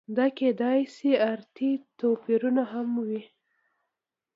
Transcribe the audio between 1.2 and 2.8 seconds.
ارثي توپیرونه